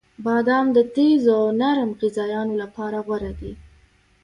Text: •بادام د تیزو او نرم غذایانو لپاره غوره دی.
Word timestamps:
•بادام 0.25 0.65
د 0.75 0.77
تیزو 0.93 1.31
او 1.41 1.47
نرم 1.61 1.89
غذایانو 1.99 2.53
لپاره 2.61 2.97
غوره 3.05 3.31
دی. 3.39 3.53